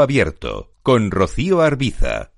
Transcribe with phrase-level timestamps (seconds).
[0.00, 2.30] Abierto con Rocío Arbiza.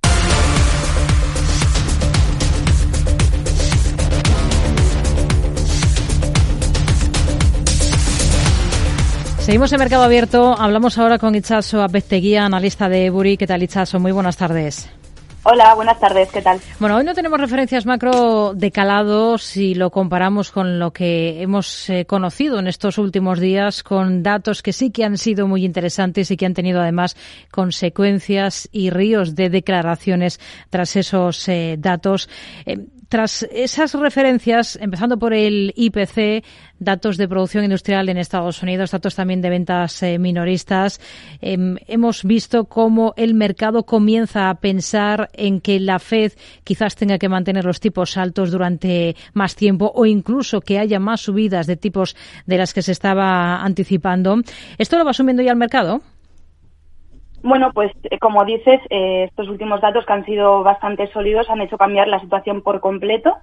[9.38, 10.58] Seguimos en Mercado Abierto.
[10.58, 13.36] Hablamos ahora con Itchaso Apesteguía, analista de Buri.
[13.36, 14.00] ¿Qué tal, Itchaso?
[14.00, 14.88] Muy buenas tardes.
[15.46, 16.58] Hola, buenas tardes, ¿qué tal?
[16.80, 21.90] Bueno, hoy no tenemos referencias macro de calado si lo comparamos con lo que hemos
[21.90, 26.30] eh, conocido en estos últimos días, con datos que sí que han sido muy interesantes
[26.30, 27.14] y que han tenido además
[27.50, 30.40] consecuencias y ríos de declaraciones
[30.70, 32.30] tras esos eh, datos.
[32.64, 32.78] Eh,
[33.14, 36.44] tras esas referencias, empezando por el IPC,
[36.80, 41.00] datos de producción industrial en Estados Unidos, datos también de ventas eh, minoristas,
[41.40, 46.32] em, hemos visto cómo el mercado comienza a pensar en que la Fed
[46.64, 51.20] quizás tenga que mantener los tipos altos durante más tiempo o incluso que haya más
[51.20, 54.40] subidas de tipos de las que se estaba anticipando.
[54.76, 56.02] ¿Esto lo va asumiendo ya el mercado?
[57.44, 61.60] Bueno, pues eh, como dices, eh, estos últimos datos que han sido bastante sólidos han
[61.60, 63.36] hecho cambiar la situación por completo.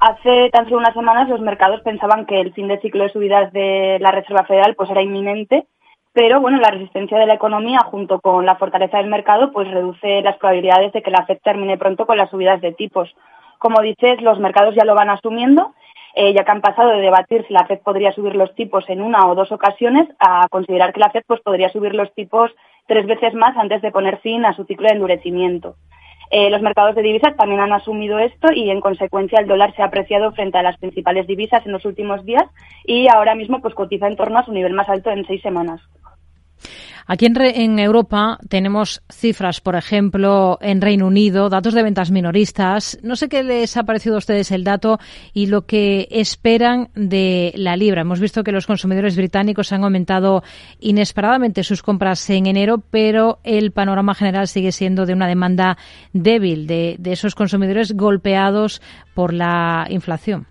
[0.00, 3.52] Hace tan solo unas semanas los mercados pensaban que el fin de ciclo de subidas
[3.52, 5.68] de la Reserva Federal pues era inminente,
[6.12, 10.20] pero bueno, la resistencia de la economía junto con la fortaleza del mercado pues reduce
[10.22, 13.14] las probabilidades de que la Fed termine pronto con las subidas de tipos.
[13.60, 15.74] Como dices, los mercados ya lo van asumiendo,
[16.16, 19.00] eh, ya que han pasado de debatir si la Fed podría subir los tipos en
[19.00, 22.50] una o dos ocasiones a considerar que la Fed pues podría subir los tipos
[22.86, 25.76] tres veces más antes de poner fin a su ciclo de endurecimiento.
[26.30, 29.82] Eh, los mercados de divisas también han asumido esto y, en consecuencia, el dólar se
[29.82, 32.44] ha apreciado frente a las principales divisas en los últimos días
[32.84, 35.80] y ahora mismo pues cotiza en torno a su nivel más alto en seis semanas.
[37.06, 42.98] Aquí en, Europa tenemos cifras, por ejemplo, en Reino Unido, datos de ventas minoristas.
[43.02, 44.98] No sé qué les ha parecido a ustedes el dato
[45.34, 48.02] y lo que esperan de la libra.
[48.02, 50.42] Hemos visto que los consumidores británicos han aumentado
[50.80, 55.76] inesperadamente sus compras en enero, pero el panorama general sigue siendo de una demanda
[56.12, 58.80] débil de esos consumidores golpeados
[59.14, 60.46] por la inflación.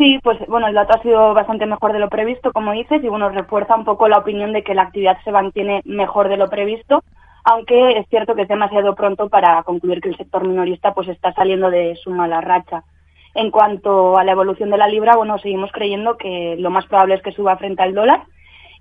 [0.00, 3.08] Sí, pues bueno, el dato ha sido bastante mejor de lo previsto, como dices, y
[3.08, 6.48] bueno, refuerza un poco la opinión de que la actividad se mantiene mejor de lo
[6.48, 7.04] previsto,
[7.44, 11.34] aunque es cierto que es demasiado pronto para concluir que el sector minorista pues está
[11.34, 12.82] saliendo de su mala racha.
[13.34, 17.16] En cuanto a la evolución de la libra, bueno, seguimos creyendo que lo más probable
[17.16, 18.22] es que suba frente al dólar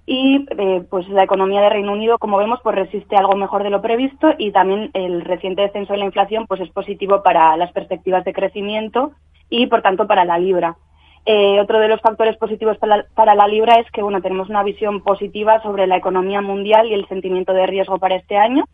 [0.06, 3.72] y eh, pues la economía de Reino Unido, como vemos, pues resiste algo mejor de
[3.72, 7.74] lo previsto y también el reciente descenso de la inflación pues es positivo para las
[7.74, 9.12] perspectivas de crecimiento
[9.50, 10.78] y por tanto para la libra.
[11.26, 15.02] Eh, otro de los factores positivos para la, libra es que bueno, tenemos una visión
[15.02, 18.66] positiva sobre la economía mundial y el sentimiento de riesgo para este año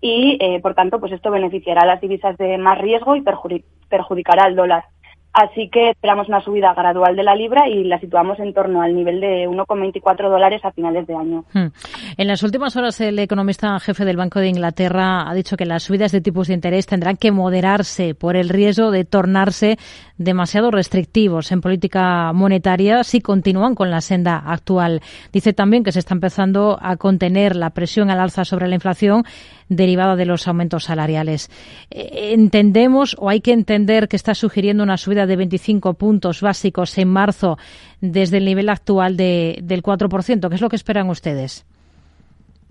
[0.00, 3.22] y, eh, por tanto, pues esto beneficiará a las divisas de más riesgo y
[3.88, 4.84] perjudicará al dólar.
[5.32, 8.94] Así que esperamos una subida gradual de la libra y la situamos en torno al
[8.94, 11.44] nivel de 1,24 dólares a finales de año.
[11.54, 11.68] Hmm.
[12.18, 15.84] En las últimas horas, el economista jefe del Banco de Inglaterra ha dicho que las
[15.84, 19.78] subidas de tipos de interés tendrán que moderarse por el riesgo de tornarse
[20.18, 25.00] demasiado restrictivos en política monetaria si continúan con la senda actual.
[25.32, 29.24] Dice también que se está empezando a contener la presión al alza sobre la inflación
[29.68, 31.50] derivada de los aumentos salariales.
[31.90, 36.96] Eh, entendemos o hay que entender que está sugiriendo una subida de 25 puntos básicos
[36.98, 37.58] en marzo
[38.00, 40.48] desde el nivel actual de, del 4%.
[40.48, 41.66] ¿Qué es lo que esperan ustedes?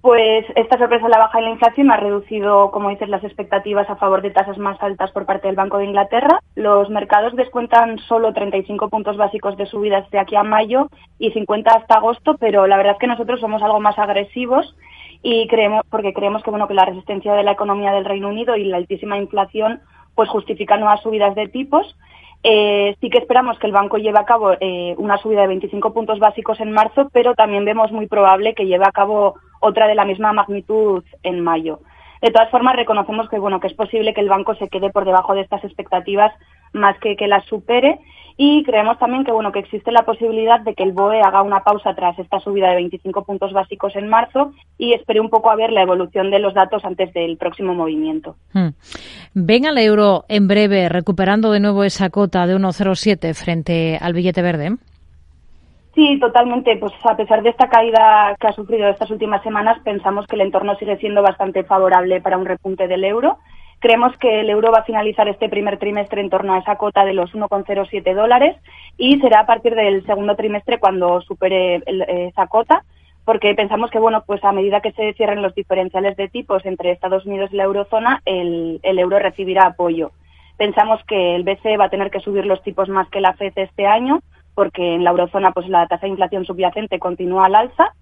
[0.01, 3.87] Pues esta sorpresa en la baja de la inflación ha reducido, como dices, las expectativas
[3.87, 6.39] a favor de tasas más altas por parte del Banco de Inglaterra.
[6.55, 10.89] Los mercados descuentan solo 35 puntos básicos de subidas de aquí a mayo
[11.19, 14.75] y 50 hasta agosto, pero la verdad es que nosotros somos algo más agresivos
[15.21, 18.55] y creemos porque creemos que bueno que la resistencia de la economía del Reino Unido
[18.55, 19.81] y la altísima inflación
[20.15, 21.95] pues justifican nuevas subidas de tipos.
[22.43, 25.93] Eh, sí que esperamos que el banco lleve a cabo eh, una subida de 25
[25.93, 29.95] puntos básicos en marzo, pero también vemos muy probable que lleve a cabo otra de
[29.95, 31.79] la misma magnitud en mayo.
[32.21, 35.05] De todas formas, reconocemos que bueno que es posible que el banco se quede por
[35.05, 36.31] debajo de estas expectativas
[36.73, 37.99] más que que las supere
[38.37, 41.63] y creemos también que bueno que existe la posibilidad de que el BOE haga una
[41.63, 45.55] pausa tras esta subida de 25 puntos básicos en marzo y espere un poco a
[45.55, 48.35] ver la evolución de los datos antes del próximo movimiento.
[48.53, 48.69] Hmm.
[49.33, 54.41] Ven al euro en breve recuperando de nuevo esa cota de 1,07 frente al billete
[54.41, 54.77] verde.
[55.93, 56.77] Sí, totalmente.
[56.77, 60.41] Pues a pesar de esta caída que ha sufrido estas últimas semanas, pensamos que el
[60.41, 63.37] entorno sigue siendo bastante favorable para un repunte del euro
[63.81, 67.03] Creemos que el euro va a finalizar este primer trimestre en torno a esa cota
[67.03, 68.55] de los 1,07 dólares
[68.95, 71.81] y será a partir del segundo trimestre cuando supere
[72.27, 72.83] esa cota
[73.25, 76.91] porque pensamos que bueno pues a medida que se cierren los diferenciales de tipos entre
[76.91, 80.11] Estados Unidos y la eurozona el, el euro recibirá apoyo.
[80.57, 83.53] Pensamos que el BCE va a tener que subir los tipos más que la FED
[83.55, 84.21] este año
[84.53, 87.93] porque en la eurozona pues la tasa de inflación subyacente continúa al alza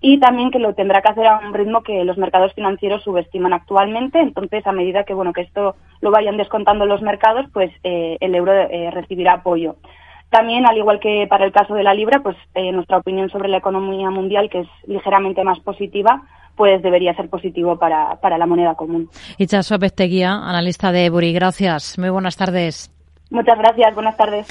[0.00, 3.54] y también que lo tendrá que hacer a un ritmo que los mercados financieros subestiman
[3.54, 4.20] actualmente.
[4.20, 8.34] Entonces, a medida que bueno que esto lo vayan descontando los mercados, pues eh, el
[8.34, 9.76] euro eh, recibirá apoyo.
[10.28, 13.48] También, al igual que para el caso de la libra, pues eh, nuestra opinión sobre
[13.48, 16.22] la economía mundial, que es ligeramente más positiva,
[16.56, 19.08] pues debería ser positivo para, para la moneda común.
[19.38, 21.32] Itchaso Pesteguía, analista de Buri.
[21.32, 21.98] Gracias.
[21.98, 22.90] Muy buenas tardes.
[23.30, 23.94] Muchas gracias.
[23.94, 24.42] Buenas tardes.